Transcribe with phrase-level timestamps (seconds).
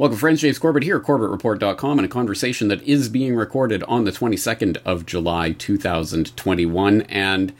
[0.00, 0.40] Welcome, friends.
[0.40, 4.78] James Corbett here, at CorbettReport.com, and a conversation that is being recorded on the 22nd
[4.82, 7.02] of July, 2021.
[7.02, 7.52] And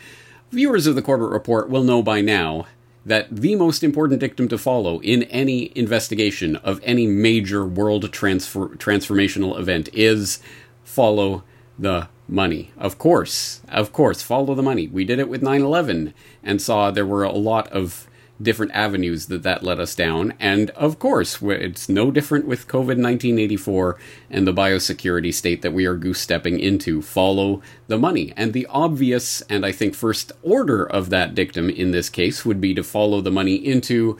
[0.51, 2.65] viewers of the Corbett Report will know by now
[3.05, 8.69] that the most important dictum to follow in any investigation of any major world transfer-
[8.69, 10.39] transformational event is
[10.83, 11.45] follow
[11.79, 12.71] the money.
[12.79, 14.89] Of course, of course, follow the money.
[14.89, 18.09] We did it with 9 11 and saw there were a lot of
[18.41, 20.35] different avenues that that led us down.
[20.39, 23.99] And of course, it's no different with COVID 1984
[24.31, 27.03] and the biosecurity state that we are goose stepping into.
[27.03, 28.33] Follow the money.
[28.37, 32.61] And the obvious, and I think first order of that dictum in this case, would
[32.61, 34.19] be to follow the money into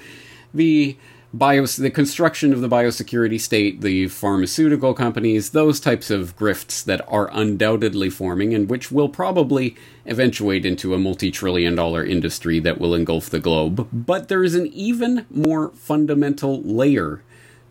[0.53, 0.97] the
[1.33, 7.01] bios the construction of the biosecurity state, the pharmaceutical companies, those types of grifts that
[7.09, 12.95] are undoubtedly forming and which will probably eventuate into a multi-trillion dollar industry that will
[12.95, 13.89] engulf the globe.
[13.93, 17.23] But there is an even more fundamental layer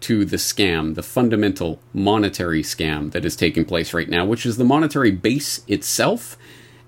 [0.01, 4.55] to the scam, the fundamental monetary scam that is taking place right now, which is
[4.55, 6.37] the monetary base itself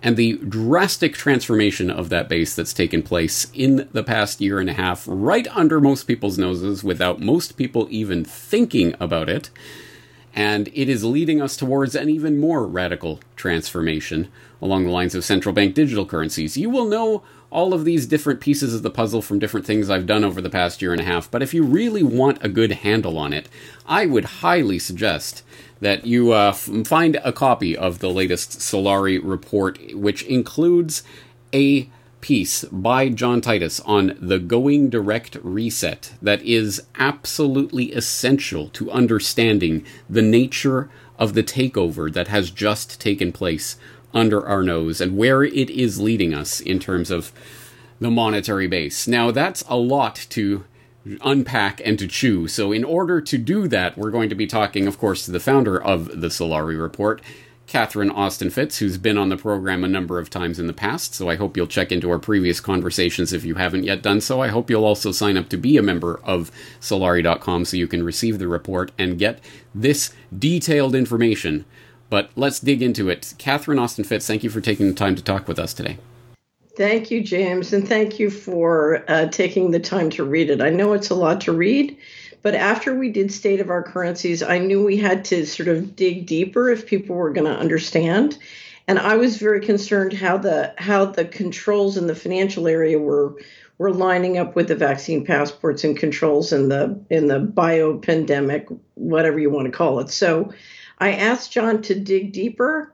[0.04, 4.70] and the drastic transformation of that base that's taken place in the past year and
[4.70, 9.52] a half, right under most people's noses, without most people even thinking about it.
[10.34, 14.30] And it is leading us towards an even more radical transformation
[14.62, 16.58] along the lines of central bank digital currencies.
[16.58, 20.06] You will know all of these different pieces of the puzzle from different things I've
[20.06, 22.72] done over the past year and a half, but if you really want a good
[22.72, 23.50] handle on it,
[23.86, 25.44] I would highly suggest
[25.82, 31.04] that you uh, f- find a copy of the latest Solari report, which includes
[31.54, 31.90] a
[32.22, 39.84] piece by John Titus on the going direct reset that is absolutely essential to understanding
[40.10, 43.76] the nature of the takeover that has just taken place
[44.14, 47.32] under our nose and where it is leading us in terms of
[48.00, 49.08] the monetary base.
[49.08, 50.64] Now, that's a lot to
[51.22, 52.48] unpack and to chew.
[52.48, 55.40] So, in order to do that, we're going to be talking, of course, to the
[55.40, 57.22] founder of the Solari Report,
[57.68, 61.14] Catherine Austin Fitts, who's been on the program a number of times in the past.
[61.16, 64.42] So, I hope you'll check into our previous conversations if you haven't yet done so.
[64.42, 68.04] I hope you'll also sign up to be a member of Solari.com so you can
[68.04, 69.40] receive the report and get
[69.74, 71.66] this detailed information.
[72.10, 73.34] But let's dig into it.
[73.38, 75.98] Catherine Austin Fitts, thank you for taking the time to talk with us today.
[76.82, 80.62] Thank you, James, and thank you for uh, taking the time to read it.
[80.62, 81.96] I know it's a lot to read,
[82.42, 85.96] but after we did State of Our Currencies, I knew we had to sort of
[85.96, 88.40] dig deeper if people were going to understand.
[88.88, 93.36] And I was very concerned how the how the controls in the financial area were
[93.78, 98.68] were lining up with the vaccine passports and controls in the in the bio pandemic,
[98.96, 100.10] whatever you want to call it.
[100.10, 100.52] So
[100.98, 102.92] I asked John to dig deeper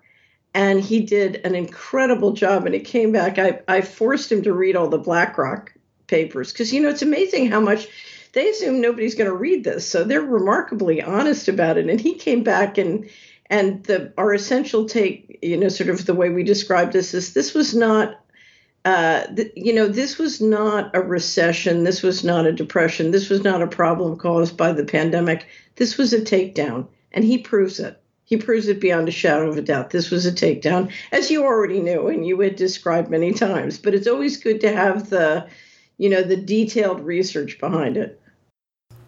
[0.57, 4.53] and he did an incredible job and it came back i, I forced him to
[4.53, 5.71] read all the blackrock
[6.07, 7.87] papers because you know it's amazing how much
[8.33, 12.15] they assume nobody's going to read this so they're remarkably honest about it and he
[12.15, 13.07] came back and
[13.51, 17.33] and the our essential take you know sort of the way we described this is
[17.33, 18.19] this was not
[18.85, 21.83] uh, you know, this was not a recession.
[21.83, 23.11] This was not a depression.
[23.11, 25.45] This was not a problem caused by the pandemic.
[25.75, 28.01] This was a takedown, and he proves it.
[28.27, 29.89] He proves it beyond a shadow of a doubt.
[29.89, 33.77] This was a takedown, as you already knew and you had described many times.
[33.77, 35.47] But it's always good to have the,
[35.97, 38.21] you know, the detailed research behind it.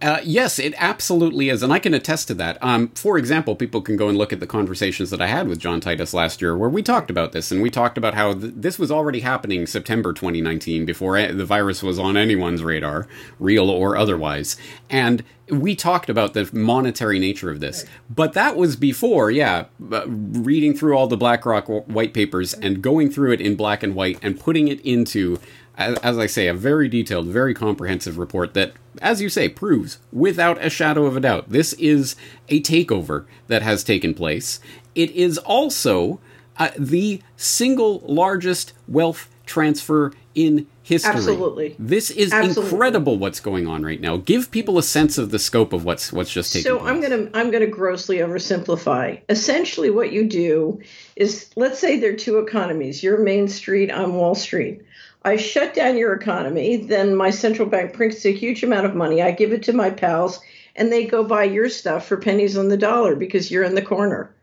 [0.02, 2.58] Uh, yes, it absolutely is, and I can attest to that.
[2.62, 5.60] Um, for example, people can go and look at the conversations that I had with
[5.60, 8.54] John Titus last year, where we talked about this, and we talked about how th-
[8.56, 13.08] this was already happening September 2019, before the virus was on anyone's radar,
[13.40, 14.56] real or otherwise.
[14.90, 20.08] And we talked about the monetary nature of this, but that was before, yeah, uh,
[20.08, 24.20] reading through all the BlackRock white papers and going through it in black and white
[24.22, 25.40] and putting it into
[25.80, 30.64] as, I say, a very detailed, very comprehensive report that, as you say, proves without
[30.64, 32.16] a shadow of a doubt this is
[32.50, 34.60] a takeover that has taken place.
[34.94, 36.20] It is also
[36.58, 41.12] uh, the single largest wealth transfer in history.
[41.12, 41.76] Absolutely.
[41.80, 42.64] This is Absolutely.
[42.72, 44.18] incredible what's going on right now.
[44.18, 46.90] Give people a sense of the scope of what's what's just taking so place.
[46.90, 49.22] I'm going to I'm going to grossly oversimplify.
[49.30, 50.82] Essentially what you do
[51.16, 53.02] is let's say there are two economies.
[53.02, 54.82] You're Main Street, I'm Wall Street.
[55.24, 59.22] I shut down your economy, then my central bank prints a huge amount of money.
[59.22, 60.40] I give it to my pals,
[60.76, 63.82] and they go buy your stuff for pennies on the dollar because you're in the
[63.82, 64.34] corner.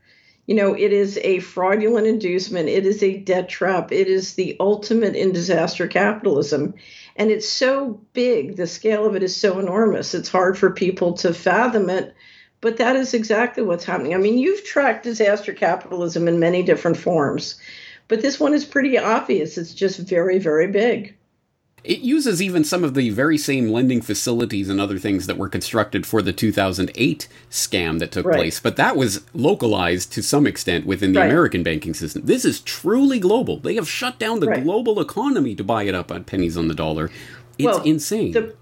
[0.46, 2.68] You know, it is a fraudulent inducement.
[2.68, 3.90] It is a debt trap.
[3.90, 6.74] It is the ultimate in disaster capitalism.
[7.16, 11.14] And it's so big, the scale of it is so enormous, it's hard for people
[11.14, 12.14] to fathom it.
[12.60, 14.14] But that is exactly what's happening.
[14.14, 17.58] I mean, you've tracked disaster capitalism in many different forms.
[18.08, 19.58] But this one is pretty obvious.
[19.58, 21.16] It's just very, very big.
[21.86, 25.48] It uses even some of the very same lending facilities and other things that were
[25.48, 28.36] constructed for the 2008 scam that took right.
[28.36, 31.30] place, but that was localized to some extent within the right.
[31.30, 32.22] American banking system.
[32.24, 33.58] This is truly global.
[33.58, 34.64] They have shut down the right.
[34.64, 37.08] global economy to buy it up at pennies on the dollar.
[37.56, 38.32] It's well, insane.
[38.32, 38.56] The,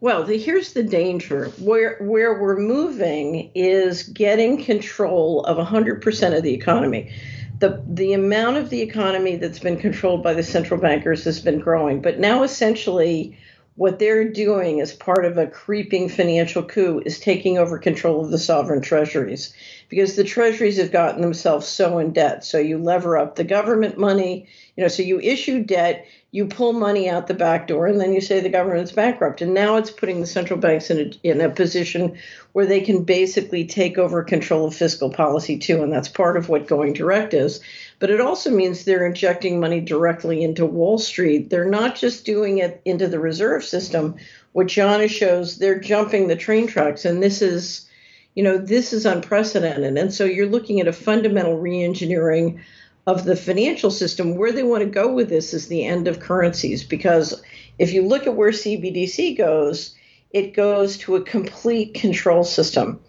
[0.00, 1.46] well, the, here's the danger.
[1.58, 7.12] Where where we're moving is getting control of 100% of the economy
[7.62, 11.60] the the amount of the economy that's been controlled by the central bankers has been
[11.60, 13.38] growing, but now essentially
[13.76, 18.30] what they're doing as part of a creeping financial coup is taking over control of
[18.32, 19.54] the sovereign treasuries
[19.92, 22.42] because the treasuries have gotten themselves so in debt.
[22.46, 26.72] So you lever up the government money, you know, so you issue debt, you pull
[26.72, 29.42] money out the back door, and then you say the government's bankrupt.
[29.42, 32.16] And now it's putting the central banks in a, in a position
[32.52, 35.82] where they can basically take over control of fiscal policy too.
[35.82, 37.60] And that's part of what going direct is.
[37.98, 41.50] But it also means they're injecting money directly into Wall Street.
[41.50, 44.16] They're not just doing it into the reserve system.
[44.52, 47.04] What John shows, they're jumping the train tracks.
[47.04, 47.90] And this is,
[48.34, 49.96] you know, this is unprecedented.
[49.98, 52.60] And so you're looking at a fundamental reengineering
[53.06, 54.36] of the financial system.
[54.36, 56.84] Where they want to go with this is the end of currencies.
[56.84, 57.42] Because
[57.78, 59.94] if you look at where CBDC goes,
[60.30, 63.00] it goes to a complete control system.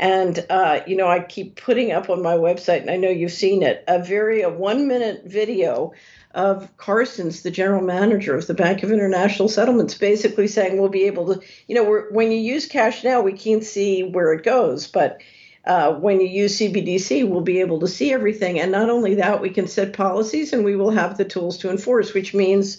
[0.00, 3.32] And uh, you know, I keep putting up on my website, and I know you've
[3.32, 5.92] seen it, a very a one minute video
[6.34, 11.04] of Carstens, the general manager of the Bank of International Settlements, basically saying we'll be
[11.04, 14.86] able to, you know, when you use cash now, we can't see where it goes,
[14.86, 15.20] but
[15.64, 18.60] uh, when you use CBDC, we'll be able to see everything.
[18.60, 21.70] And not only that, we can set policies and we will have the tools to
[21.70, 22.78] enforce, which means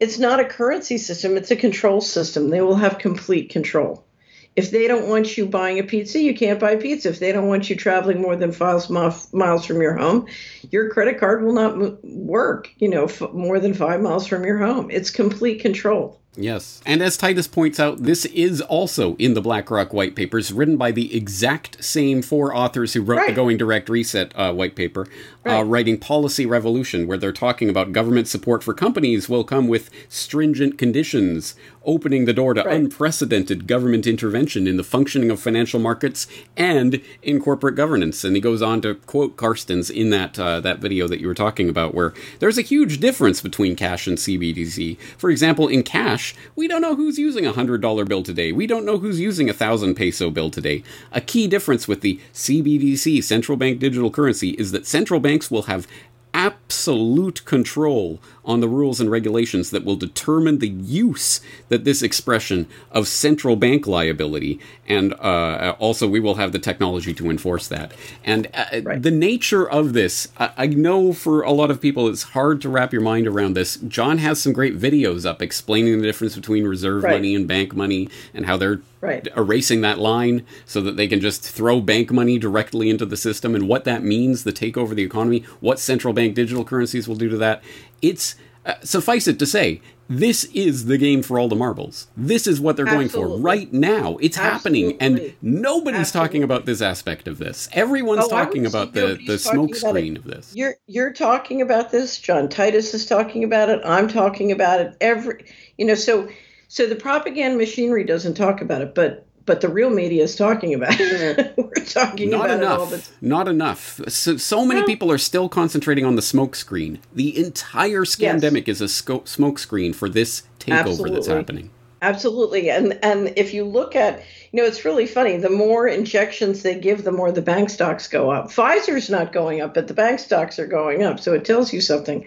[0.00, 2.50] it's not a currency system, it's a control system.
[2.50, 4.04] They will have complete control.
[4.54, 7.08] If they don't want you buying a pizza, you can't buy pizza.
[7.08, 10.26] If they don't want you traveling more than five miles from your home,
[10.70, 14.90] your credit card will not work, you know, more than five miles from your home.
[14.90, 16.21] It's complete control.
[16.34, 16.80] Yes.
[16.86, 20.90] And as Titus points out, this is also in the BlackRock white papers, written by
[20.90, 23.28] the exact same four authors who wrote right.
[23.28, 25.08] the Going Direct Reset uh, white paper, uh,
[25.44, 25.60] right.
[25.60, 29.90] uh, writing Policy Revolution, where they're talking about government support for companies will come with
[30.08, 32.76] stringent conditions, opening the door to right.
[32.76, 36.26] unprecedented government intervention in the functioning of financial markets
[36.56, 38.24] and in corporate governance.
[38.24, 41.34] And he goes on to quote Carstens in that uh, that video that you were
[41.34, 44.98] talking about, where there's a huge difference between cash and CBDC.
[45.18, 46.21] For example, in cash,
[46.56, 48.52] we don't know who's using a hundred dollar bill today.
[48.52, 50.82] We don't know who's using a thousand peso bill today.
[51.12, 55.62] A key difference with the CBDC, central bank digital currency, is that central banks will
[55.62, 55.86] have
[56.34, 62.66] absolute control on the rules and regulations that will determine the use that this expression
[62.90, 67.92] of central bank liability and uh, also we will have the technology to enforce that
[68.24, 69.02] and uh, right.
[69.02, 72.68] the nature of this I, I, know for a lot of people it's hard to
[72.68, 76.66] wrap your mind around this john has some great videos up explaining the difference between
[76.66, 77.12] reserve right.
[77.12, 79.28] money and bank money and how they're right.
[79.36, 83.54] erasing that line so that they can just throw bank money directly into the system
[83.54, 87.16] and what that means the takeover of the economy what central bank digital currencies will
[87.16, 87.62] do to that
[88.02, 88.34] it's
[88.66, 92.08] uh, suffice it to say, this is the game for all the marbles.
[92.16, 93.20] This is what they're Absolutely.
[93.20, 94.18] going for right now.
[94.18, 94.92] It's Absolutely.
[94.92, 96.28] happening, and nobody's Absolutely.
[96.28, 97.68] talking about this aspect of this.
[97.72, 100.52] Everyone's oh, talking about the the smoke screen of this.
[100.54, 102.18] You're you're talking about this.
[102.18, 103.80] John Titus is talking about it.
[103.84, 104.96] I'm talking about it.
[105.00, 105.46] Every
[105.78, 106.28] you know, so
[106.68, 110.74] so the propaganda machinery doesn't talk about it, but but the real media is talking
[110.74, 111.54] about it.
[111.56, 112.72] We're talking Not about enough.
[112.72, 113.14] it all the time.
[113.20, 114.00] Not enough.
[114.08, 117.00] So, so many well, people are still concentrating on the smoke screen.
[117.14, 118.76] The entire scamdemic yes.
[118.76, 121.10] is a sco- smoke screen for this takeover Absolutely.
[121.14, 121.70] that's happening.
[122.02, 122.68] Absolutely.
[122.68, 125.36] And and if you look at, you know, it's really funny.
[125.36, 128.48] The more injections they give, the more the bank stocks go up.
[128.48, 131.20] Pfizer's not going up, but the bank stocks are going up.
[131.20, 132.26] So it tells you something.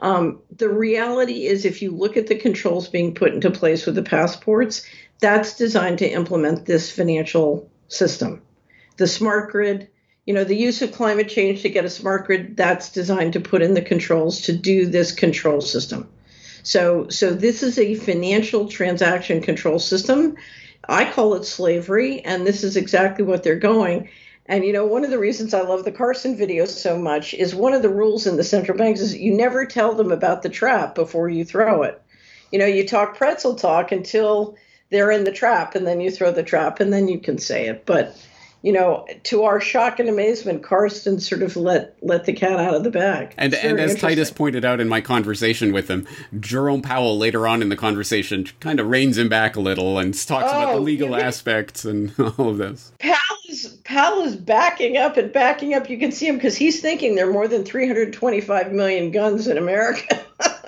[0.00, 3.94] Um, the reality is, if you look at the controls being put into place with
[3.94, 4.84] the passports,
[5.22, 8.42] that's designed to implement this financial system.
[8.96, 9.88] The smart grid,
[10.26, 13.40] you know, the use of climate change to get a smart grid, that's designed to
[13.40, 16.08] put in the controls to do this control system.
[16.64, 20.36] So, so this is a financial transaction control system.
[20.88, 24.08] I call it slavery, and this is exactly what they're going.
[24.46, 27.54] And you know, one of the reasons I love the Carstens video so much is
[27.54, 30.48] one of the rules in the central banks is you never tell them about the
[30.48, 32.02] trap before you throw it.
[32.50, 34.56] You know, you talk pretzel talk until
[34.92, 37.66] they're in the trap and then you throw the trap and then you can say
[37.66, 37.84] it.
[37.86, 38.16] But
[38.62, 42.74] you know to our shock and amazement Carstens sort of let let the cat out
[42.74, 43.34] of the bag.
[43.36, 46.06] And and as titus pointed out in my conversation with him
[46.38, 50.14] jerome powell later on in the conversation kind of reins him back a little and
[50.14, 52.92] talks oh, about the oh, legal aspects and all of this.
[53.00, 53.16] Powell
[53.48, 55.90] is powell is backing up and backing up.
[55.90, 59.58] You can see him because he's thinking there are more than 325 million guns in
[59.58, 60.24] america.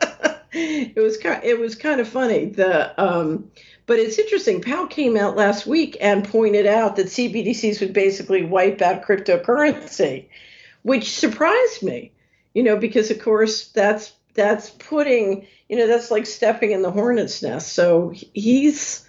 [0.57, 2.45] It was kind it was kind of funny.
[2.47, 3.51] The um,
[3.87, 4.63] but it's interesting.
[4.63, 10.27] Powell came out last week and pointed out that CBDCs would basically wipe out cryptocurrency,
[10.83, 12.13] which surprised me.
[12.55, 16.91] You know, because of course that's that's putting you know that's like stepping in the
[16.91, 17.73] hornet's nest.
[17.73, 19.05] So he's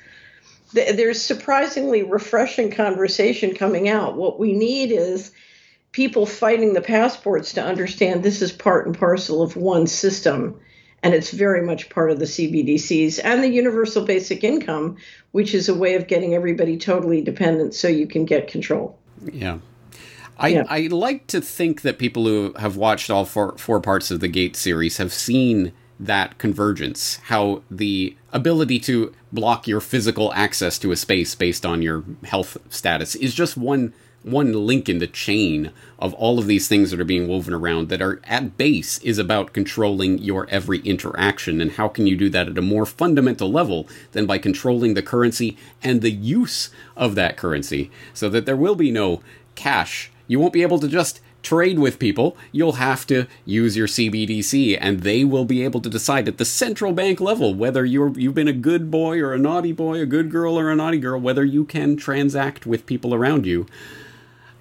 [0.73, 4.17] there's surprisingly refreshing conversation coming out.
[4.17, 5.31] What we need is
[5.91, 10.59] people fighting the passports to understand this is part and parcel of one system
[11.05, 14.97] and it's very much part of the CBDCs and the universal basic income,
[15.33, 18.97] which is a way of getting everybody totally dependent so you can get control.
[19.31, 19.59] Yeah.
[20.39, 20.63] I, yeah.
[20.67, 24.27] I like to think that people who have watched all four, four parts of the
[24.27, 30.91] Gate series have seen that convergence, how the ability to block your physical access to
[30.91, 33.93] a space based on your health status is just one
[34.25, 37.89] one link in the chain of all of these things that are being woven around
[37.89, 41.61] that are at base is about controlling your every interaction.
[41.61, 45.03] And how can you do that at a more fundamental level than by controlling the
[45.03, 47.91] currency and the use of that currency?
[48.15, 49.21] So that there will be no
[49.53, 50.11] cash.
[50.27, 54.75] You won't be able to just trade with people, you'll have to use your CBDC,
[54.81, 58.33] and they will be able to decide at the central bank level whether you're you've
[58.33, 61.19] been a good boy or a naughty boy, a good girl or a naughty girl,
[61.19, 63.67] whether you can transact with people around you.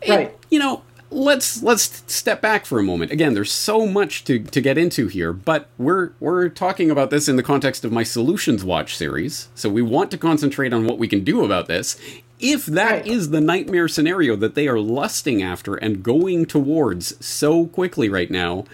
[0.08, 0.28] Right.
[0.28, 3.10] It, you know, let's let's step back for a moment.
[3.12, 7.28] Again, there's so much to, to get into here, but we're we're talking about this
[7.28, 9.48] in the context of my Solutions Watch series.
[9.54, 11.96] So we want to concentrate on what we can do about this.
[12.40, 13.06] If that right.
[13.06, 18.30] is the nightmare scenario that they are lusting after and going towards so quickly right
[18.30, 18.64] now,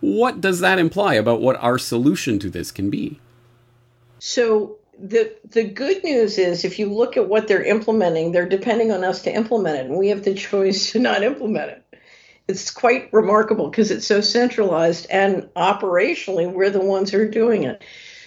[0.00, 3.20] what does that imply about what our solution to this can be?
[4.18, 8.92] So the the good news is if you look at what they're implementing, they're depending
[8.92, 11.98] on us to implement it, and we have the choice to not implement it.
[12.46, 17.62] It's quite remarkable because it's so centralized and operationally we're the ones who are doing
[17.62, 17.82] it.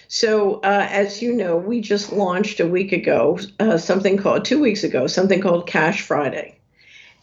[0.08, 4.60] So, uh, as you know, we just launched a week ago uh, something called two
[4.60, 6.58] weeks ago something called Cash Friday.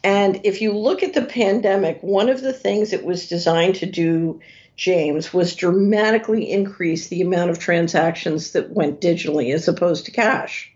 [0.06, 3.88] And if you look at the pandemic, one of the things it was designed to
[3.88, 4.40] do
[4.76, 10.72] James, was dramatically increase the amount of transactions that went digitally as opposed to cash.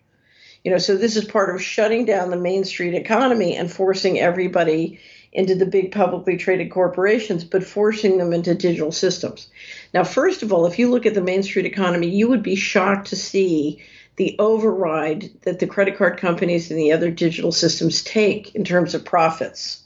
[0.64, 4.20] You know, so this is part of shutting down the Main Street economy and forcing
[4.20, 5.00] everybody
[5.32, 9.48] into the big publicly traded corporations, but forcing them into digital systems.
[9.94, 12.56] Now, first of all, if you look at the Main Street economy, you would be
[12.56, 13.84] shocked to see
[14.16, 18.94] the override that the credit card companies and the other digital systems take in terms
[18.94, 19.84] of profits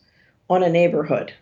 [0.50, 1.34] on a neighborhood.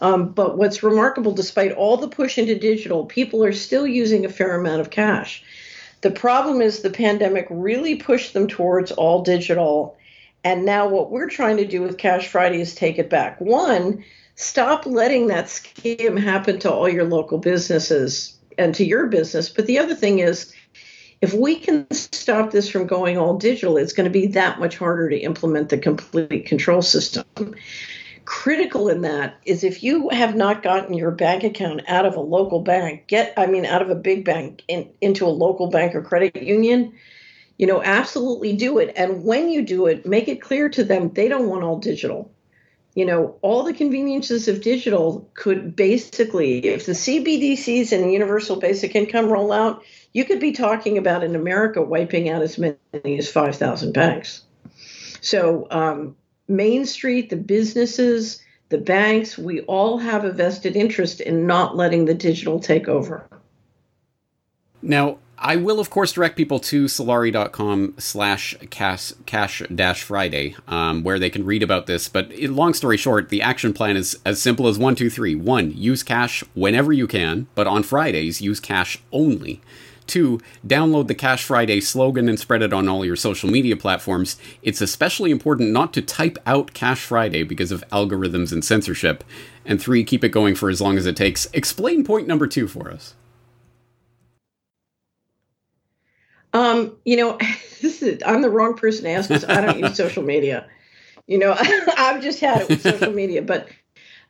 [0.00, 4.28] Um, but what's remarkable, despite all the push into digital, people are still using a
[4.30, 5.42] fair amount of cash.
[6.00, 9.96] The problem is the pandemic really pushed them towards all digital.
[10.42, 13.40] And now what we're trying to do with Cash Friday is take it back.
[13.40, 19.48] One, stop letting that scam happen to all your local businesses and to your business.
[19.48, 20.52] But the other thing is,
[21.22, 24.76] if we can stop this from going all digital, it's going to be that much
[24.76, 27.24] harder to implement the complete control system
[28.24, 32.20] critical in that is if you have not gotten your bank account out of a
[32.20, 35.94] local bank, get, I mean, out of a big bank in, into a local bank
[35.94, 36.94] or credit union,
[37.58, 38.92] you know, absolutely do it.
[38.96, 42.30] And when you do it, make it clear to them they don't want all digital.
[42.94, 48.56] You know, all the conveniences of digital could basically, if the CBDCs and the universal
[48.56, 53.18] basic income roll out, you could be talking about in America wiping out as many
[53.18, 54.42] as 5,000 banks.
[55.20, 56.16] So, um,
[56.48, 62.04] Main Street, the businesses, the banks, we all have a vested interest in not letting
[62.04, 63.26] the digital take over.
[64.82, 69.12] Now, I will, of course, direct people to solari.com slash cash
[69.74, 72.08] dash Friday, um, where they can read about this.
[72.08, 75.34] But long story short, the action plan is as simple as one, two, three.
[75.34, 79.60] One, use cash whenever you can, but on Fridays, use cash only.
[80.06, 84.36] Two, download the Cash Friday slogan and spread it on all your social media platforms.
[84.62, 89.24] It's especially important not to type out Cash Friday because of algorithms and censorship.
[89.64, 91.46] And three, keep it going for as long as it takes.
[91.54, 93.14] Explain point number two for us.
[96.54, 97.38] Um, you know,
[97.82, 100.66] this is I'm the wrong person to ask because I don't use social media.
[101.26, 103.68] You know, I've just had it with social media, but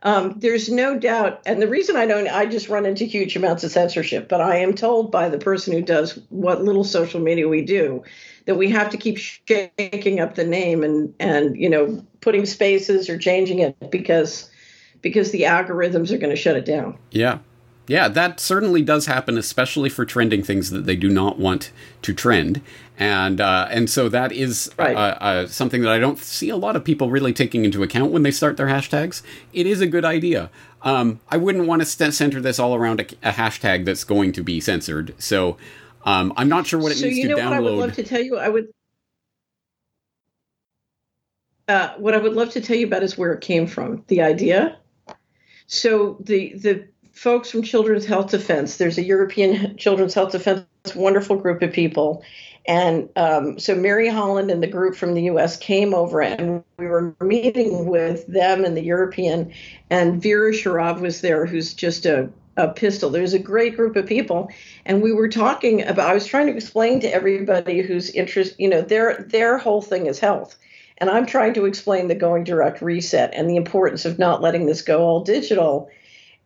[0.04, 3.64] um, there's no doubt, and the reason I don't, I just run into huge amounts
[3.64, 7.48] of censorship, but I am told by the person who does what little social media
[7.48, 8.04] we do
[8.44, 13.08] that we have to keep shaking up the name and and you know putting spaces
[13.08, 14.50] or changing it because
[15.00, 16.98] because the algorithms are going to shut it down.
[17.10, 17.38] Yeah.
[17.86, 21.70] Yeah, that certainly does happen, especially for trending things that they do not want
[22.02, 22.62] to trend,
[22.98, 24.96] and uh, and so that is right.
[24.96, 28.10] uh, uh, something that I don't see a lot of people really taking into account
[28.10, 29.22] when they start their hashtags.
[29.52, 30.50] It is a good idea.
[30.80, 34.32] Um, I wouldn't want to st- center this all around a, a, hashtag that's going
[34.32, 35.14] to be censored.
[35.18, 35.56] So
[36.04, 37.48] um, I'm not sure what it so needs you know to download.
[37.48, 38.68] What I would love to tell you, I would.
[41.68, 44.04] Uh, what I would love to tell you about is where it came from.
[44.08, 44.78] The idea.
[45.66, 48.76] So the the folks from Children's Health Defense.
[48.76, 52.22] There's a European Children's Health Defense wonderful group of people.
[52.66, 56.86] And um, so Mary Holland and the group from the US came over and we
[56.86, 59.52] were meeting with them and the European,
[59.90, 63.10] and Vera Sharav was there, who's just a, a pistol.
[63.10, 64.48] There's a great group of people.
[64.84, 68.68] And we were talking about, I was trying to explain to everybody who's interested, you
[68.68, 70.56] know, their their whole thing is health.
[70.98, 74.66] And I'm trying to explain the going direct reset and the importance of not letting
[74.66, 75.90] this go all digital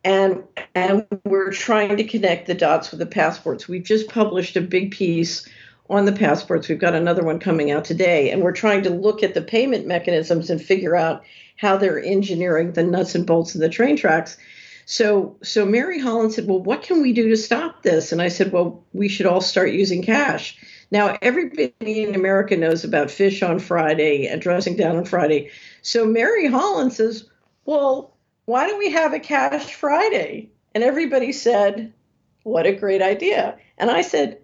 [0.03, 0.43] and
[0.75, 3.67] and we're trying to connect the dots with the passports.
[3.67, 5.47] We've just published a big piece
[5.89, 6.69] on the passports.
[6.69, 9.87] We've got another one coming out today, and we're trying to look at the payment
[9.87, 11.23] mechanisms and figure out
[11.57, 14.37] how they're engineering the nuts and bolts of the train tracks.
[14.85, 18.29] So so Mary Holland said, "Well, what can we do to stop this?" And I
[18.29, 20.57] said, "Well, we should all start using cash."
[20.91, 25.51] Now, everybody in America knows about fish on Friday and dressing down on Friday.
[25.81, 27.25] So Mary Holland says,
[27.65, 28.15] "Well,
[28.49, 30.49] why don't we have a cash Friday?
[30.73, 31.93] And everybody said,
[32.41, 33.59] what a great idea.
[33.77, 34.39] And I said,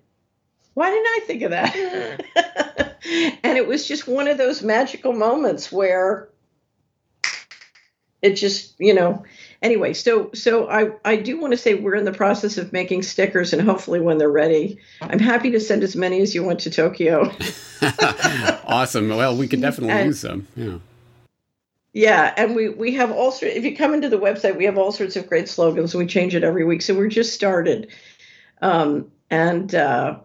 [0.75, 2.97] why didn't I think of that?
[3.43, 6.29] and it was just one of those magical moments where
[8.21, 9.23] it just, you know,
[9.63, 13.01] anyway, so so I I do want to say we're in the process of making
[13.01, 16.59] stickers and hopefully when they're ready, I'm happy to send as many as you want
[16.61, 17.31] to Tokyo.
[18.67, 19.09] awesome.
[19.09, 20.47] Well, we can definitely and, use them.
[20.55, 20.77] Yeah.
[21.95, 23.55] Yeah, and we we have all sorts.
[23.55, 25.95] If you come into the website, we have all sorts of great slogans.
[25.95, 27.87] We change it every week, so we're just started.
[28.61, 30.19] Um, and uh,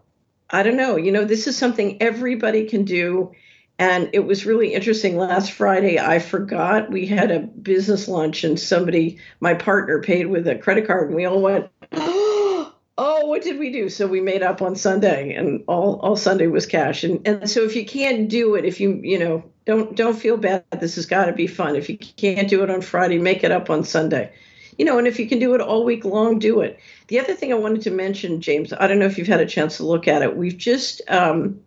[0.51, 3.31] I don't know, you know, this is something everybody can do.
[3.79, 5.17] And it was really interesting.
[5.17, 10.49] Last Friday, I forgot we had a business lunch, and somebody, my partner, paid with
[10.49, 11.71] a credit card, and we all went,
[13.01, 16.47] "Oh, what did we do?" So we made up on Sunday, and all all Sunday
[16.47, 17.03] was cash.
[17.03, 20.37] And and so if you can't do it, if you you know don't don't feel
[20.37, 20.65] bad.
[20.79, 21.77] This has got to be fun.
[21.77, 24.33] If you can't do it on Friday, make it up on Sunday.
[24.77, 26.79] You know, and if you can do it all week long, do it.
[27.09, 29.47] The other thing I wanted to mention, James, I don't know if you've had a
[29.47, 30.37] chance to look at it.
[30.37, 31.61] We've just um,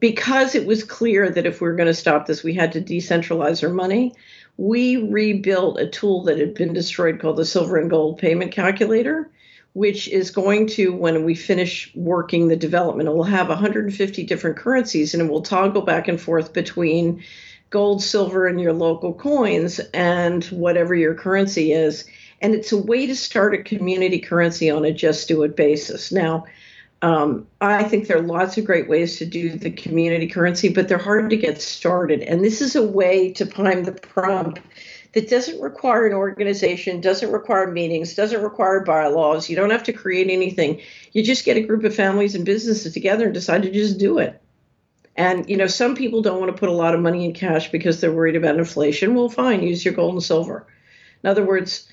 [0.00, 2.80] because it was clear that if we were going to stop this, we had to
[2.80, 4.14] decentralize our money.
[4.56, 9.30] We rebuilt a tool that had been destroyed called the Silver and Gold Payment Calculator
[9.76, 14.56] which is going to, when we finish working the development, it will have 150 different
[14.56, 17.22] currencies and it will toggle back and forth between
[17.68, 22.06] gold, silver, and your local coins and whatever your currency is.
[22.40, 26.10] And it's a way to start a community currency on a just do it basis.
[26.10, 26.46] Now,
[27.02, 30.88] um, I think there are lots of great ways to do the community currency, but
[30.88, 32.22] they're hard to get started.
[32.22, 34.58] And this is a way to prime the pump
[35.16, 39.48] that doesn't require an organization, doesn't require meetings, doesn't require bylaws.
[39.48, 40.82] You don't have to create anything.
[41.12, 44.18] You just get a group of families and businesses together and decide to just do
[44.18, 44.38] it.
[45.16, 47.72] And you know, some people don't want to put a lot of money in cash
[47.72, 49.14] because they're worried about inflation.
[49.14, 50.66] Well, fine, use your gold and silver.
[51.24, 51.90] In other words,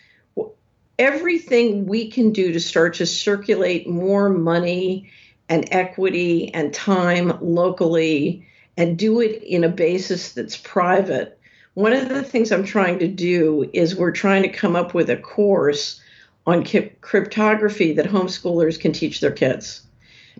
[0.99, 5.09] everything we can do to start to circulate more money
[5.47, 11.39] and equity and time locally and do it in a basis that's private
[11.73, 15.09] one of the things I'm trying to do is we're trying to come up with
[15.09, 15.99] a course
[16.45, 16.65] on
[17.01, 19.81] cryptography that homeschoolers can teach their kids.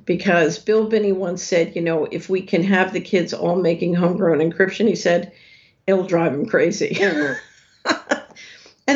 [0.05, 3.93] Because Bill Binney once said, you know, if we can have the kids all making
[3.93, 5.31] homegrown encryption, he said,
[5.87, 6.97] it'll drive them crazy.
[7.01, 7.39] and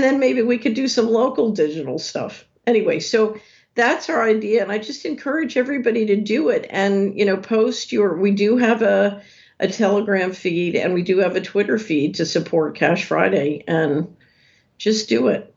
[0.04, 2.46] then maybe we could do some local digital stuff.
[2.66, 3.38] Anyway, so
[3.76, 4.62] that's our idea.
[4.64, 8.58] And I just encourage everybody to do it and, you know, post your, we do
[8.58, 9.22] have a,
[9.60, 14.16] a Telegram feed and we do have a Twitter feed to support Cash Friday and
[14.78, 15.54] just do it.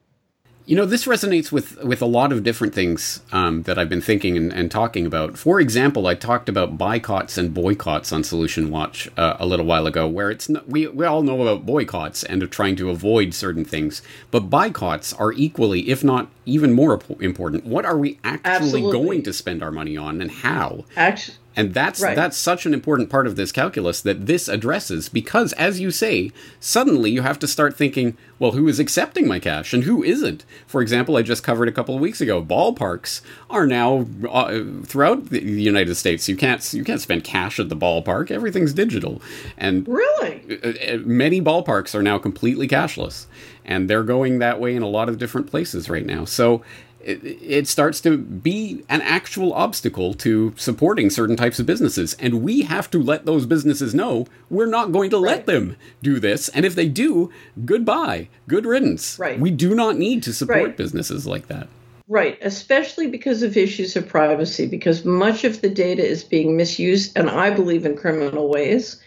[0.66, 4.00] You know, this resonates with, with a lot of different things um, that I've been
[4.00, 5.36] thinking and, and, talking about.
[5.36, 9.88] For example, I talked about boycotts and buycotts on Solution Watch uh, a little while
[9.88, 13.34] ago, where it's not, we we all know about boycotts and of trying to avoid
[13.34, 17.66] certain things, but buycotts are equally, if not even more important.
[17.66, 18.92] What are we actually Absolutely.
[18.92, 20.84] going to spend our money on, and how?
[20.94, 22.14] Actually, and that's right.
[22.14, 26.30] that's such an important part of this calculus that this addresses because as you say,
[26.60, 30.44] suddenly you have to start thinking, well, who is accepting my cash and who isn't?
[30.66, 35.30] For example, I just covered a couple of weeks ago, ballparks are now uh, throughout
[35.30, 36.28] the United States.
[36.28, 38.30] You can't you can't spend cash at the ballpark.
[38.30, 39.20] Everything's digital.
[39.58, 40.60] And Really?
[40.62, 43.26] Uh, uh, many ballparks are now completely cashless
[43.64, 46.24] and they're going that way in a lot of different places right now.
[46.24, 46.62] So
[47.02, 52.14] it, it starts to be an actual obstacle to supporting certain types of businesses.
[52.14, 56.18] And we have to let those businesses know we're not going to let them do
[56.18, 56.48] this.
[56.50, 57.30] And if they do,
[57.64, 59.18] goodbye, good riddance.
[59.18, 59.40] Right.
[59.40, 60.76] We do not need to support right.
[60.76, 61.68] businesses like that.
[62.08, 67.16] Right, especially because of issues of privacy, because much of the data is being misused,
[67.16, 69.00] and I believe in criminal ways.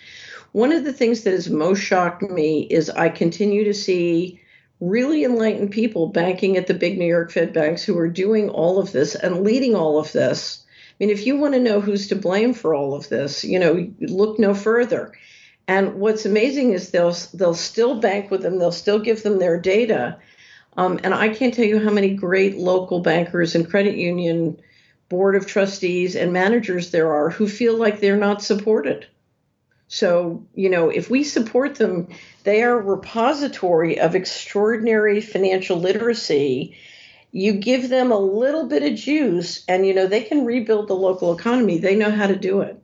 [0.53, 4.39] One of the things that has most shocked me is I continue to see
[4.79, 8.79] really enlightened people banking at the big New York Fed banks who are doing all
[8.79, 10.63] of this and leading all of this.
[10.89, 13.59] I mean, if you want to know who's to blame for all of this, you
[13.59, 15.13] know, look no further.
[15.67, 19.59] And what's amazing is they'll they'll still bank with them, they'll still give them their
[19.59, 20.19] data.
[20.75, 24.59] Um, and I can't tell you how many great local bankers and credit union
[25.09, 29.05] board of trustees and managers there are who feel like they're not supported.
[29.93, 32.07] So, you know, if we support them,
[32.45, 36.75] they are a repository of extraordinary financial literacy.
[37.31, 40.95] You give them a little bit of juice and, you know, they can rebuild the
[40.95, 41.77] local economy.
[41.77, 42.82] They know how to do it.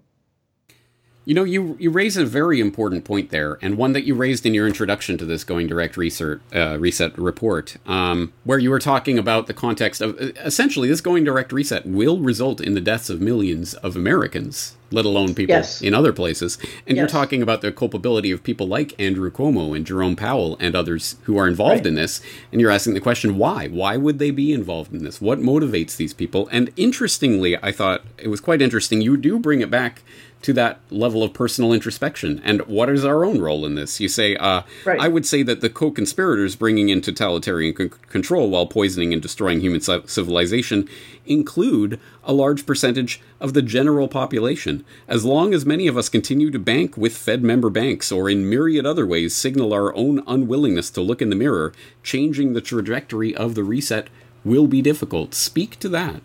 [1.29, 4.47] You know, you you raise a very important point there, and one that you raised
[4.47, 8.79] in your introduction to this Going Direct Research uh, Reset report, um, where you were
[8.79, 13.11] talking about the context of essentially this Going Direct Reset will result in the deaths
[13.11, 15.83] of millions of Americans, let alone people yes.
[15.83, 16.57] in other places.
[16.87, 16.97] And yes.
[16.97, 21.15] you're talking about the culpability of people like Andrew Cuomo and Jerome Powell and others
[21.25, 21.85] who are involved right.
[21.85, 22.23] in this.
[22.51, 23.67] And you're asking the question, why?
[23.67, 25.21] Why would they be involved in this?
[25.21, 26.49] What motivates these people?
[26.51, 29.01] And interestingly, I thought it was quite interesting.
[29.01, 30.01] You do bring it back
[30.41, 32.41] to that level of personal introspection.
[32.43, 33.99] And what is our own role in this?
[33.99, 34.99] You say, uh, right.
[34.99, 39.21] I would say that the co conspirators bringing in totalitarian c- control while poisoning and
[39.21, 40.87] destroying human c- civilization
[41.25, 44.85] include a large percentage of the general population.
[45.07, 48.49] As long as many of us continue to bank with Fed member banks or in
[48.49, 53.35] myriad other ways signal our own unwillingness to look in the mirror, changing the trajectory
[53.35, 54.07] of the reset
[54.45, 55.35] will be difficult.
[55.35, 56.21] Speak to that.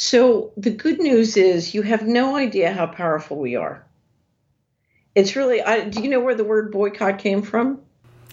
[0.00, 3.84] So the good news is you have no idea how powerful we are.
[5.16, 7.80] It's really, I, do you know where the word boycott came from?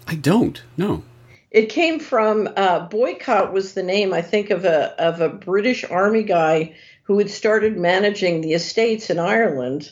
[0.06, 0.62] I don't.
[0.78, 1.01] No.
[1.49, 5.84] It came from uh, boycott was the name I think of a of a British
[5.84, 6.75] army guy
[7.06, 9.91] who had started managing the estates in Ireland.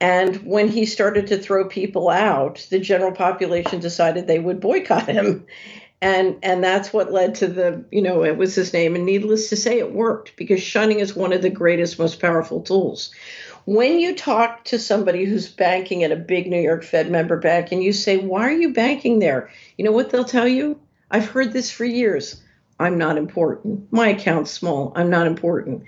[0.00, 5.06] And when he started to throw people out, the general population decided they would boycott
[5.06, 5.46] him
[6.04, 8.94] and and that's what led to the you know it was his name.
[8.94, 12.60] And needless to say it worked because shunning is one of the greatest most powerful
[12.60, 13.10] tools.
[13.64, 17.72] When you talk to somebody who's banking at a big new york fed member bank
[17.72, 19.50] and you say why are you banking there?
[19.78, 20.78] You know what they'll tell you?
[21.10, 22.42] I've heard this for years.
[22.78, 23.90] I'm not important.
[23.90, 24.92] My account's small.
[24.94, 25.84] I'm not important.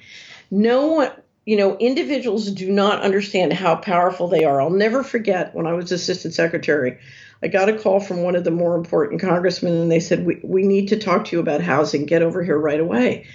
[0.51, 1.11] No one
[1.45, 4.63] you know individuals do not understand how powerful they are.
[4.63, 6.97] I'll never forget when i was assistant secretary
[7.43, 10.41] I got a call from one of the more important congressmen, and they said, we,
[10.43, 12.07] we need to talk to you about housing.
[12.07, 13.27] Get over here right away.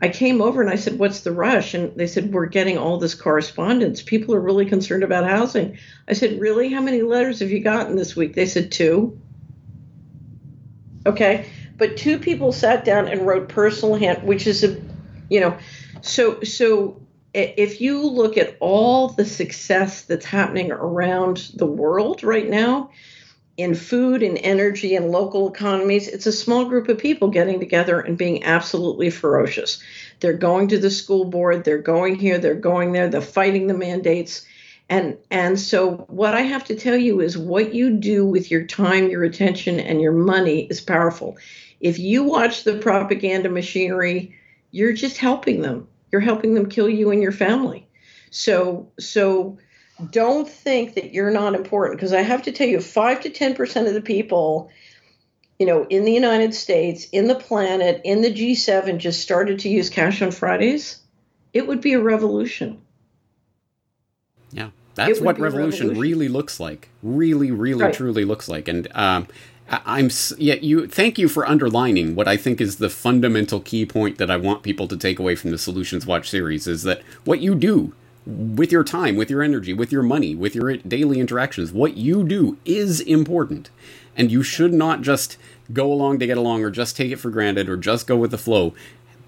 [0.00, 1.72] I came over and I said, What's the rush?
[1.72, 4.02] And they said, We're getting all this correspondence.
[4.02, 5.78] People are really concerned about housing.
[6.06, 6.70] I said, Really?
[6.70, 8.34] How many letters have you gotten this week?
[8.34, 9.18] They said, Two.
[11.06, 11.48] Okay.
[11.78, 14.80] But two people sat down and wrote personal hand, which is a,
[15.30, 15.56] you know,
[16.02, 17.00] so, so
[17.34, 22.90] if you look at all the success that's happening around the world right now,
[23.56, 28.00] in food and energy and local economies, it's a small group of people getting together
[28.00, 29.82] and being absolutely ferocious.
[30.20, 33.74] They're going to the school board, they're going here, they're going there, they're fighting the
[33.74, 34.46] mandates.
[34.88, 38.64] And and so what I have to tell you is what you do with your
[38.64, 41.36] time, your attention and your money is powerful.
[41.80, 44.36] If you watch the propaganda machinery,
[44.70, 45.88] you're just helping them.
[46.12, 47.88] You're helping them kill you and your family.
[48.30, 49.58] So so
[50.10, 53.86] don't think that you're not important because I have to tell you, five to 10%
[53.86, 54.70] of the people,
[55.58, 59.68] you know, in the United States, in the planet, in the G7 just started to
[59.68, 60.98] use cash on Fridays,
[61.54, 62.80] it would be a revolution.
[64.52, 66.90] Yeah, that's what revolution, revolution, really looks like.
[67.02, 67.94] Really, really, right.
[67.94, 68.68] truly looks like.
[68.68, 69.26] And um,
[69.70, 70.54] I'm yeah.
[70.54, 74.36] You thank you for underlining what I think is the fundamental key point that I
[74.36, 77.94] want people to take away from the Solutions Watch series is that what you do
[78.26, 81.72] with your time, with your energy, with your money, with your daily interactions.
[81.72, 83.70] What you do is important.
[84.16, 85.36] And you should not just
[85.72, 88.32] go along to get along or just take it for granted or just go with
[88.32, 88.74] the flow.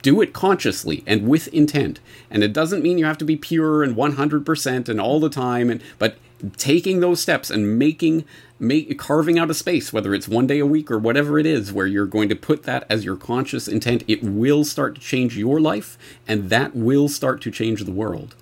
[0.02, 2.00] Do it consciously and with intent.
[2.30, 5.70] And it doesn't mean you have to be pure and 100% and all the time
[5.70, 6.16] and but
[6.56, 8.24] taking those steps and making
[8.61, 11.72] make carving out a space whether it's one day a week or whatever it is
[11.72, 15.37] where you're going to put that as your conscious intent it will start to change
[15.37, 18.34] your life and that will start to change the world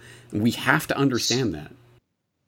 [0.42, 1.72] we have to understand that.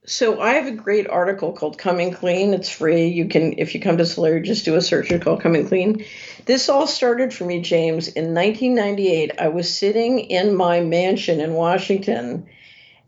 [0.08, 2.54] So I have a great article called Coming Clean.
[2.54, 3.08] It's free.
[3.08, 5.10] You can, if you come to Solari, just do a search.
[5.10, 6.02] and call Coming Clean.
[6.46, 9.32] This all started for me, James, in 1998.
[9.38, 12.48] I was sitting in my mansion in Washington,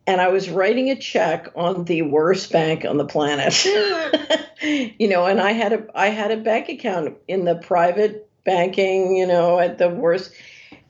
[0.07, 3.65] and I was writing a check on the worst bank on the planet.
[4.63, 9.17] you know, and I had a I had a bank account in the private banking.
[9.17, 10.33] You know, at the worst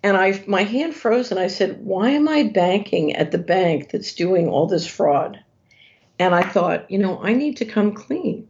[0.03, 3.91] and I my hand froze and I said, "Why am I banking at the bank
[3.91, 5.39] that's doing all this fraud?"
[6.19, 8.49] And I thought, you know, I need to come clean.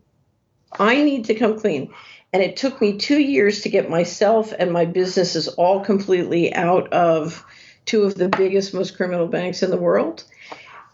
[0.78, 1.92] I need to come clean.
[2.32, 6.92] And it took me 2 years to get myself and my businesses all completely out
[6.92, 7.44] of
[7.86, 10.24] two of the biggest most criminal banks in the world.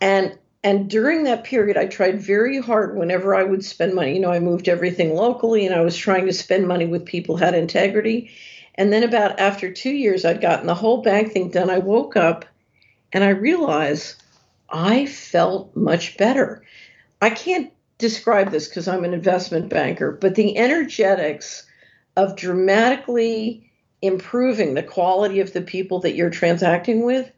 [0.01, 4.15] And and during that period I tried very hard whenever I would spend money.
[4.15, 7.37] You know, I moved everything locally and I was trying to spend money with people
[7.37, 8.31] had integrity
[8.79, 11.71] and then about after two years, I'd gotten the whole bank thing done.
[11.71, 12.45] I woke up
[13.13, 14.23] and I realized
[14.69, 16.63] I felt much better.
[17.21, 21.67] I can't describe this because I'm an investment banker, but the energetics
[22.17, 23.71] of dramatically
[24.03, 27.31] improving the quality of the people that you're transacting with,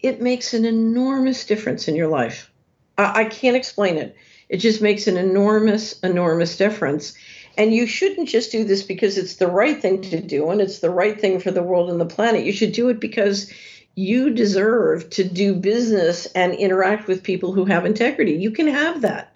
[0.00, 2.50] it makes an enormous difference in your life.
[2.98, 4.16] I, I can't explain it.
[4.48, 7.14] It just makes an enormous, enormous difference.
[7.56, 10.80] And you shouldn't just do this because it's the right thing to do and it's
[10.80, 12.44] the right thing for the world and the planet.
[12.44, 13.52] You should do it because
[13.94, 18.32] you deserve to do business and interact with people who have integrity.
[18.32, 19.34] You can have that.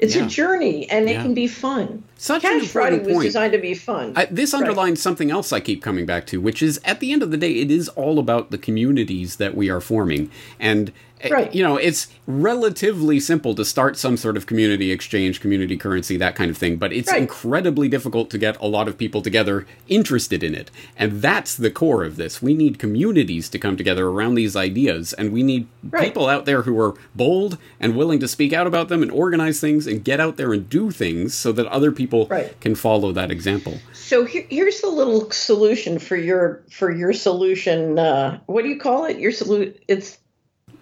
[0.00, 0.24] It's yeah.
[0.24, 1.18] a journey and yeah.
[1.18, 2.02] it can be fun.
[2.16, 4.14] Such Cash Friday was designed to be fun.
[4.16, 4.98] I, this underlines right.
[4.98, 7.52] something else I keep coming back to, which is at the end of the day,
[7.52, 10.30] it is all about the communities that we are forming.
[10.58, 10.90] And
[11.28, 11.52] Right.
[11.54, 16.34] You know, it's relatively simple to start some sort of community exchange, community currency, that
[16.34, 17.20] kind of thing, but it's right.
[17.20, 20.70] incredibly difficult to get a lot of people together interested in it.
[20.96, 22.40] And that's the core of this.
[22.40, 26.04] We need communities to come together around these ideas, and we need right.
[26.04, 29.60] people out there who are bold and willing to speak out about them and organize
[29.60, 32.58] things and get out there and do things so that other people right.
[32.60, 33.78] can follow that example.
[33.92, 37.98] So here, here's the little solution for your for your solution.
[37.98, 39.18] Uh, what do you call it?
[39.18, 39.74] Your solution.
[39.88, 40.18] It's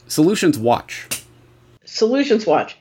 [0.09, 1.07] Solutions Watch.
[1.85, 2.77] Solutions Watch.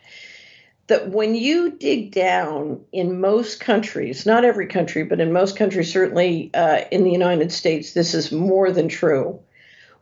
[0.87, 5.91] That when you dig down in most countries, not every country, but in most countries,
[5.91, 9.39] certainly uh, in the United States, this is more than true.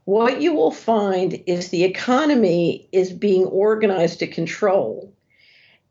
[0.04, 5.12] What you will find is the economy is being organized to control,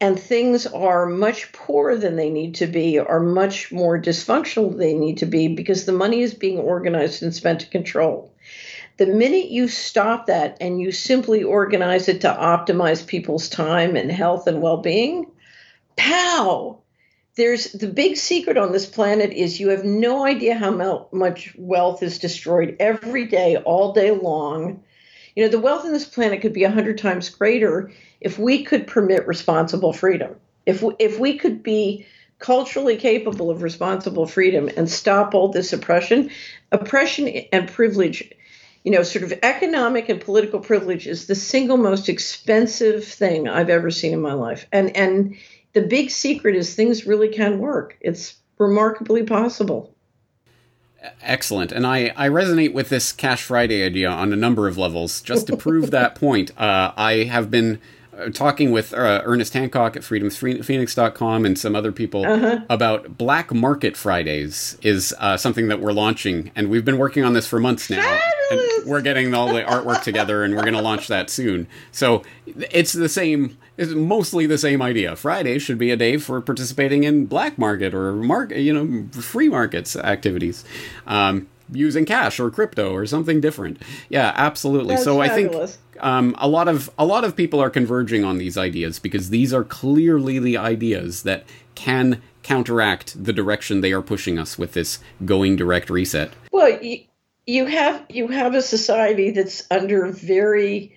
[0.00, 4.78] and things are much poorer than they need to be, are much more dysfunctional than
[4.78, 8.33] they need to be because the money is being organized and spent to control.
[8.96, 14.10] The minute you stop that and you simply organize it to optimize people's time and
[14.10, 15.26] health and well being,
[15.96, 16.78] pow!
[17.34, 20.70] There's the big secret on this planet is you have no idea how
[21.10, 24.84] much wealth is destroyed every day, all day long.
[25.34, 28.62] You know, the wealth on this planet could be a hundred times greater if we
[28.62, 30.36] could permit responsible freedom.
[30.66, 32.06] If we, if we could be
[32.38, 36.30] culturally capable of responsible freedom and stop all this oppression,
[36.70, 38.30] oppression and privilege
[38.84, 43.70] you know, sort of economic and political privilege is the single most expensive thing I've
[43.70, 44.66] ever seen in my life.
[44.70, 45.36] And and
[45.72, 47.96] the big secret is things really can work.
[48.00, 49.94] It's remarkably possible.
[51.20, 51.72] Excellent.
[51.72, 55.20] And I, I resonate with this Cash Friday idea on a number of levels.
[55.20, 57.78] Just to prove that point, uh, I have been
[58.32, 62.60] talking with uh, Ernest Hancock at freedomphoenix.com and some other people uh-huh.
[62.68, 66.50] about Black Market Fridays is uh, something that we're launching.
[66.54, 68.20] And we've been working on this for months now.
[68.50, 71.66] And we're getting all the artwork together and we're going to launch that soon.
[71.92, 75.16] So it's the same, it's mostly the same idea.
[75.16, 79.48] Friday should be a day for participating in black market or market, you know, free
[79.48, 80.64] markets activities.
[81.06, 83.80] Um, using cash or crypto or something different.
[84.08, 84.94] Yeah, absolutely.
[84.94, 85.78] That's so fabulous.
[85.78, 88.98] I think um, a lot of a lot of people are converging on these ideas
[88.98, 94.58] because these are clearly the ideas that can counteract the direction they are pushing us
[94.58, 96.30] with this going direct reset.
[96.52, 97.04] Well, you,
[97.46, 100.96] you have you have a society that's under very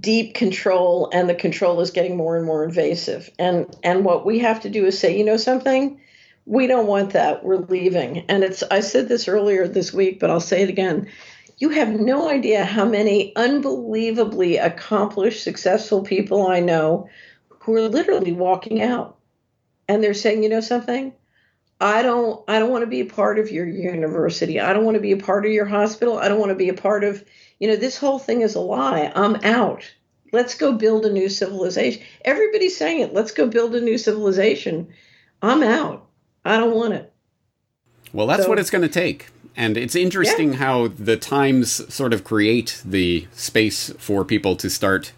[0.00, 4.40] deep control and the control is getting more and more invasive and and what we
[4.40, 6.00] have to do is say you know something
[6.48, 7.44] we don't want that.
[7.44, 8.20] We're leaving.
[8.20, 11.10] And it's, I said this earlier this week, but I'll say it again.
[11.58, 17.10] You have no idea how many unbelievably accomplished, successful people I know
[17.60, 19.18] who are literally walking out.
[19.88, 21.12] And they're saying, you know something?
[21.80, 24.58] I don't I don't want to be a part of your university.
[24.58, 26.18] I don't want to be a part of your hospital.
[26.18, 27.22] I don't want to be a part of,
[27.60, 29.12] you know, this whole thing is a lie.
[29.14, 29.84] I'm out.
[30.32, 32.02] Let's go build a new civilization.
[32.24, 33.14] Everybody's saying it.
[33.14, 34.88] Let's go build a new civilization.
[35.42, 36.07] I'm out.
[36.44, 37.12] I don't want it.
[38.12, 39.28] Well, that's so, what it's going to take.
[39.56, 40.58] And it's interesting yeah.
[40.58, 45.12] how the times sort of create the space for people to start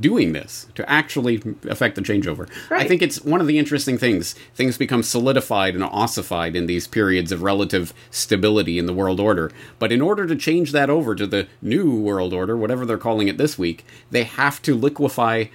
[0.00, 2.50] doing this to actually affect the changeover.
[2.68, 2.82] Right.
[2.82, 4.34] I think it's one of the interesting things.
[4.54, 9.52] Things become solidified and ossified in these periods of relative stability in the world order.
[9.78, 13.28] But in order to change that over to the new world order, whatever they're calling
[13.28, 15.46] it this week, they have to liquefy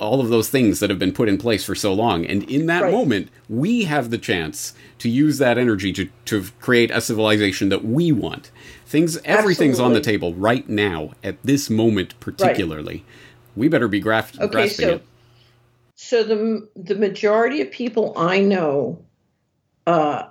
[0.00, 2.24] all of those things that have been put in place for so long.
[2.24, 2.92] And in that Right.
[2.92, 7.84] moment, we have the chance to use that energy to, to create a civilization that
[7.84, 8.50] we want.
[8.86, 13.04] Things, everything's on the table right now at this moment, particularly.
[13.56, 15.02] We better be graf- Okay, grasping so it.
[15.96, 18.98] so the the majority of people I know
[19.86, 20.24] uh,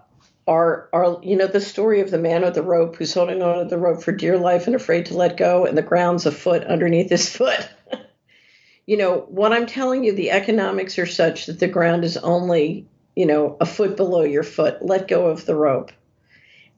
[0.48, 3.60] are are you know the story of the man with the rope who's holding on
[3.60, 6.32] to the rope for dear life and afraid to let go, and the ground's a
[6.32, 7.70] foot underneath his foot.
[8.86, 12.88] You know what I'm telling you, the economics are such that the ground is only
[13.16, 14.84] you know a foot below your foot.
[14.84, 15.92] Let go of the rope.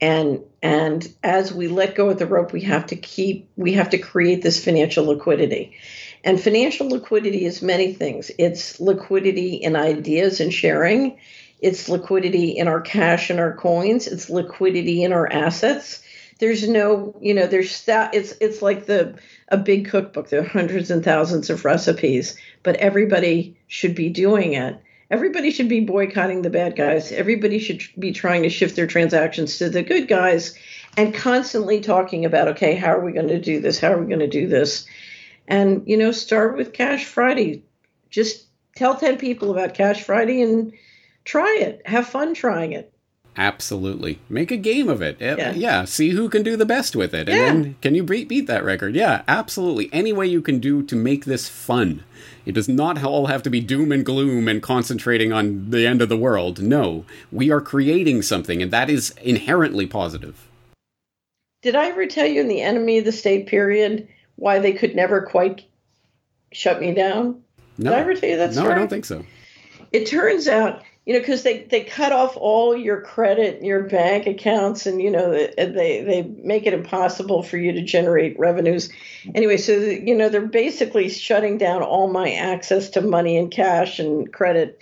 [0.02, 3.92] And and as we let go of the rope, we have to keep we have
[3.92, 5.78] to create this financial liquidity.
[6.24, 8.32] And financial liquidity is many things.
[8.38, 11.20] It's liquidity in ideas and sharing.
[11.60, 14.08] It's liquidity in our cash and our coins.
[14.08, 16.02] It's liquidity in our assets.
[16.44, 18.14] There's no, you know, there's that.
[18.14, 20.30] It's it's like the a big cookbook.
[20.30, 24.78] There are hundreds and thousands of recipes, but everybody should be doing it.
[25.10, 27.12] Everybody should be boycotting the bad guys.
[27.12, 30.58] Everybody should be trying to shift their transactions to the good guys,
[30.98, 33.80] and constantly talking about, okay, how are we going to do this?
[33.80, 34.86] How are we going to do this?
[35.48, 37.64] and you know start with cash friday
[38.10, 40.74] just tell 10 people about cash friday and
[41.26, 42.93] try it have fun trying it
[43.36, 44.20] Absolutely.
[44.30, 45.18] Make a game of it.
[45.20, 45.54] Yeah.
[45.54, 45.86] Yeah.
[45.86, 47.28] See who can do the best with it.
[47.28, 47.46] And Yeah.
[47.46, 48.96] then can you beat, beat that record?
[48.96, 49.90] Yeah, absolutely.
[49.92, 52.04] Any way you can do to make this fun.
[52.46, 56.02] It does not all have to be doom and gloom and concentrating on the end
[56.02, 56.62] of the world.
[56.62, 57.06] No.
[57.32, 60.48] We are creating something, and that is inherently positive.
[61.64, 64.96] did i ever tell you in the enemy of the state period why they could
[64.96, 65.64] never quite
[66.52, 67.42] shut me down
[67.78, 67.90] No.
[67.92, 69.24] did i ever tell you that no, I don't think so.
[69.94, 74.26] it turns out you know because they, they cut off all your credit your bank
[74.26, 78.90] accounts and you know they, they make it impossible for you to generate revenues.
[79.36, 84.00] Anyway so you know they're basically shutting down all my access to money and cash
[84.00, 84.80] and credit.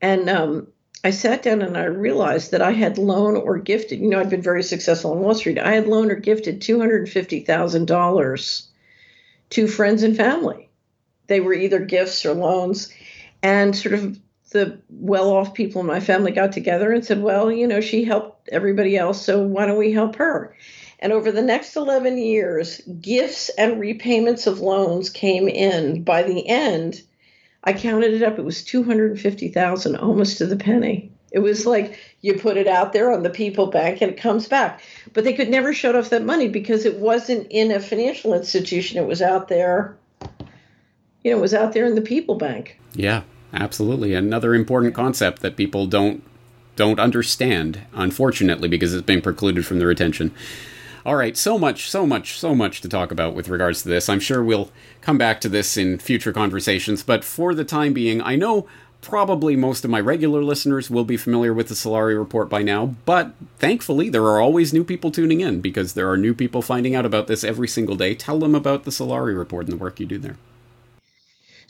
[0.00, 0.68] And um,
[1.04, 4.30] i sat down and i realized that i had loaned or gifted you know i'd
[4.30, 5.58] been very successful on wall street.
[5.58, 8.66] I had loaned or gifted $250000
[9.50, 10.68] to friends and family.
[11.26, 12.92] They were either gifts or loans.
[13.42, 14.18] And sort of
[14.52, 18.48] the well-off people in my family got together and said, "Well, you know, she helped
[18.50, 20.56] everybody else, so why don't we help her?"
[21.00, 26.04] And over the next 11 years, gifts and repayments of loans came in.
[26.04, 27.02] By the end,
[27.64, 31.10] I counted it up; it was 250,000, almost to the penny.
[31.32, 34.46] It was like you put it out there on the People Bank and it comes
[34.46, 34.82] back.
[35.14, 38.98] But they could never shut off that money because it wasn't in a financial institution.
[38.98, 39.96] It was out there,
[41.24, 42.78] you know, it was out there in the People Bank.
[42.94, 44.14] Yeah, absolutely.
[44.14, 46.22] Another important concept that people don't
[46.74, 50.32] don't understand, unfortunately, because it's been precluded from their attention.
[51.04, 54.08] All right, so much, so much, so much to talk about with regards to this.
[54.08, 58.22] I'm sure we'll come back to this in future conversations, but for the time being,
[58.22, 58.68] I know
[59.00, 62.94] probably most of my regular listeners will be familiar with the Solari report by now,
[63.04, 66.94] but thankfully there are always new people tuning in because there are new people finding
[66.94, 68.14] out about this every single day.
[68.14, 70.36] Tell them about the Solari report and the work you do there.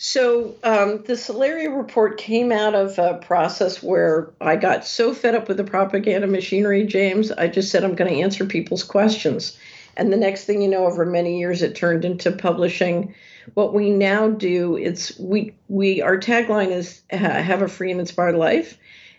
[0.04, 5.36] So um, the Solari report came out of a process where I got so fed
[5.36, 7.30] up with the propaganda machinery, James.
[7.30, 9.56] I just said I'm going to answer people's questions,
[9.96, 13.14] and the next thing you know, over many years, it turned into publishing.
[13.54, 18.00] What we now do it's we we our tagline is ha- have a free and
[18.00, 18.76] inspired life,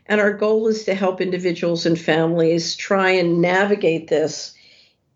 [0.07, 4.53] and our goal is to help individuals and families try and navigate this.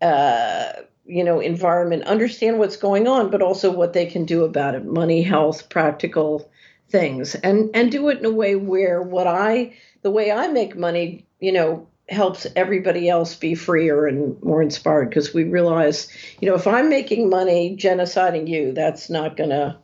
[0.00, 0.72] Uh,
[1.08, 4.84] you know environment understand what's going on but also what they can do about it.
[4.84, 6.50] Money health practical
[6.90, 7.34] things.
[7.34, 11.26] And and do it in a way where what i the way i make money
[11.40, 15.08] you know helps everybody else be freer and more inspired.
[15.08, 16.08] Because we realize
[16.40, 19.78] you know if i'm making money genociding you that's not gonna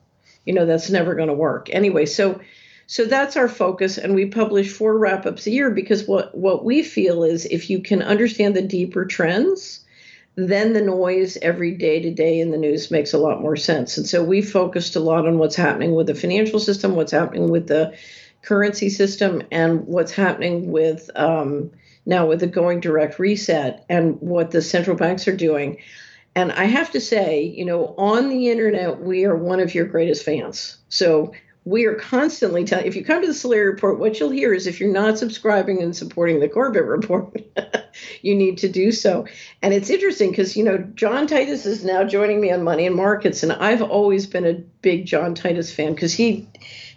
[0.44, 1.68] you know that's never gonna work.
[1.72, 2.40] Anyway so
[2.86, 6.82] so that's our focus and we publish four wrap-ups a year because what what we
[6.82, 9.83] feel is if you can understand the deeper trends
[10.36, 13.96] then the noise every day to day in the news makes a lot more sense.
[13.96, 17.50] And so we focused a lot on what's happening with the financial system, what's happening
[17.50, 17.96] with the
[18.42, 21.70] currency system, and what's happening with um,
[22.06, 25.78] now with the going direct reset and what the central banks are doing.
[26.34, 29.86] And I have to say, you know, on the internet, we are one of your
[29.86, 30.78] greatest fans.
[30.88, 31.32] So
[31.64, 34.66] we are constantly telling if you come to the Solari report, what you'll hear is
[34.66, 37.40] if you're not subscribing and supporting the Corbett report,
[38.22, 39.26] you need to do so.
[39.62, 42.96] And it's interesting because, you know, John Titus is now joining me on Money and
[42.96, 43.42] Markets.
[43.42, 46.48] And I've always been a big John Titus fan because he,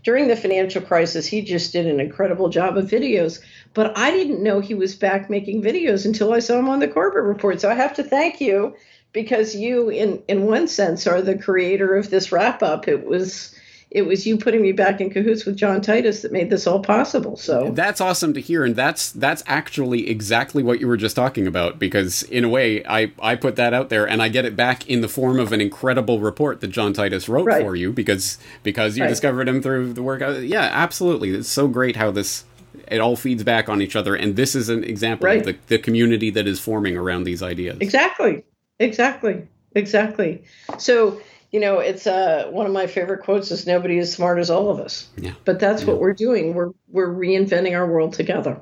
[0.04, 3.42] during the financial crisis, he just did an incredible job of videos.
[3.74, 6.88] But I didn't know he was back making videos until I saw him on the
[6.88, 7.62] Corbett Report.
[7.62, 8.76] So I have to thank you
[9.14, 12.88] because you, in, in one sense, are the creator of this wrap up.
[12.88, 13.56] It was
[13.90, 16.82] it was you putting me back in cahoots with John Titus that made this all
[16.82, 17.38] possible.
[17.38, 21.48] So that's awesome to hear, and that's that's actually exactly what you were just talking
[21.48, 21.80] about.
[21.80, 24.90] Because in a way, I I put that out there, and I get it back
[24.90, 27.64] in the form of an incredible report that John Titus wrote right.
[27.64, 29.10] for you because because you right.
[29.10, 30.22] discovered him through the work.
[30.42, 31.32] Yeah, absolutely.
[31.32, 32.44] It's so great how this
[32.90, 35.40] it all feeds back on each other, and this is an example right.
[35.40, 37.78] of the the community that is forming around these ideas.
[37.80, 38.44] Exactly.
[38.80, 39.48] Exactly.
[39.76, 40.44] Exactly.
[40.78, 41.22] So
[41.52, 44.70] you know, it's uh, one of my favorite quotes is nobody is smart as all
[44.70, 45.08] of us.
[45.18, 45.34] Yeah.
[45.46, 45.90] But that's yeah.
[45.90, 46.54] what we're doing.
[46.54, 48.60] We're we're reinventing our world together.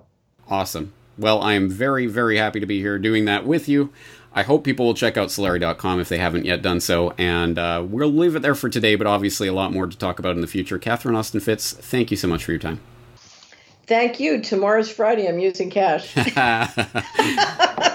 [0.50, 0.94] Awesome.
[1.18, 3.92] Well, I am very, very happy to be here doing that with you.
[4.34, 7.14] I hope people will check out Solari.com if they haven't yet done so.
[7.18, 10.20] And uh, we'll leave it there for today, but obviously a lot more to talk
[10.20, 10.78] about in the future.
[10.78, 12.82] Catherine Austin Fitts, thank you so much for your time.
[13.88, 14.42] Thank you.
[14.42, 15.28] Tomorrow's Friday.
[15.28, 16.14] I'm using cash.